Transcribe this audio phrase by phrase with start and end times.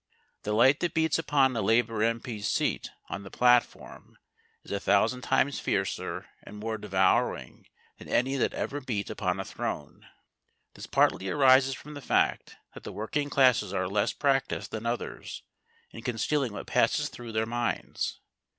[0.41, 4.17] The light that beats upon a Labour M.P.'s seat on the platform
[4.63, 7.67] is a thousand times fiercer and more devouring
[7.99, 10.07] than any that ever beat upon a throne.
[10.73, 15.43] This partly arises from the fact that the working classes are less practised than others
[15.91, 18.19] in concealing what passes through their minds.